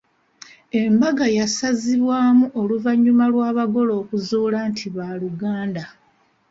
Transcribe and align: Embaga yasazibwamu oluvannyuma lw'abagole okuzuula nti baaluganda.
Embaga 0.81 1.25
yasazibwamu 1.37 2.45
oluvannyuma 2.61 3.25
lw'abagole 3.33 3.91
okuzuula 4.01 4.57
nti 4.71 4.85
baaluganda. 4.95 5.83